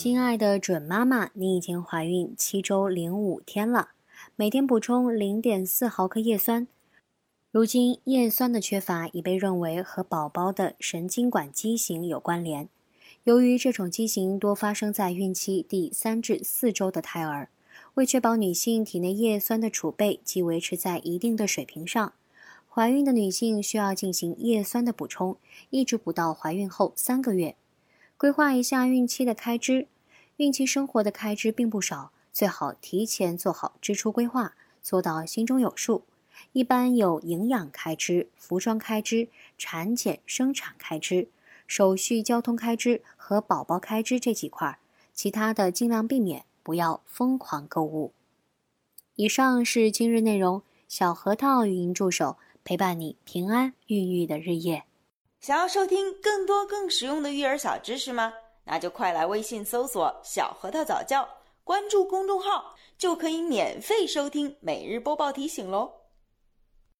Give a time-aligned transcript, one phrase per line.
[0.00, 3.88] 亲爱的准妈妈，你已经怀孕七周零五天了，
[4.36, 6.68] 每天补充零点四毫克叶酸。
[7.50, 12.68] 如今叶酸的缺乏已被认为和宝宝的神经管畸形有关联。
[13.24, 17.48] 由于这种畸形多发生在孕期第三至四周的胎儿，
[17.94, 22.12] 为确保女性体内叶酸的储备及维持在一定的水平上，
[22.68, 25.36] 怀孕的女性需要进行叶酸的补充，
[25.70, 27.56] 一直补到怀孕后三个月。
[28.18, 29.86] 规划一下孕期的开支。
[30.38, 36.02] 孕期生活的开支并不少，最好提前做好支出规划，做到心中有数。
[36.50, 41.28] 一般有营养开支、服装开支、产检生产开支、
[41.68, 44.80] 手续交通开支和宝宝开支这几块，
[45.14, 48.12] 其他的尽量避免，不要疯狂购物。
[49.14, 54.82] 以上是今日内容，小核桃语音助手陪伴你平安孕育的日夜。
[55.40, 58.32] 想要收听更多更实用的育儿小知识吗？
[58.64, 61.26] 那就快来微信搜索“小核桃早教”，
[61.62, 65.90] 关注公众号，就可以免费收听每日播报提醒喽。